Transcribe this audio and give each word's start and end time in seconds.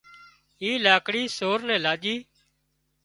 اي 0.61 0.69
لاڪڙي 0.85 1.23
سور 1.37 1.59
نين 1.67 1.79
لاڄي 1.85 2.15